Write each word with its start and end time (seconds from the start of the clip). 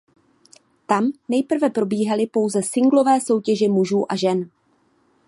Tam 0.87 1.11
nejprve 1.29 1.69
probíhaly 1.69 2.27
pouze 2.27 2.61
singlové 2.63 3.21
soutěže 3.21 3.69
mužů 3.69 4.05
a 4.11 4.15
žen. 4.15 4.49